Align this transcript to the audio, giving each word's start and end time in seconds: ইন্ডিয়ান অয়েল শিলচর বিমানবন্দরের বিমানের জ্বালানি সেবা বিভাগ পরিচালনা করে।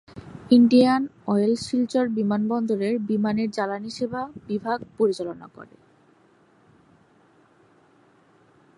ইন্ডিয়ান 0.51 1.01
অয়েল 1.27 1.53
শিলচর 1.57 2.05
বিমানবন্দরের 2.09 2.95
বিমানের 3.09 3.49
জ্বালানি 3.51 3.91
সেবা 3.91 4.21
বিভাগ 4.47 4.77
পরিচালনা 4.97 5.47
করে। 5.55 5.75